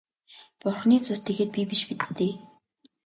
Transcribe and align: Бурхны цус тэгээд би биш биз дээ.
Бурхны 0.61 0.97
цус 1.05 1.19
тэгээд 1.27 1.49
би 1.55 1.61
биш 1.69 1.81
биз 1.87 2.05
дээ. 2.17 2.33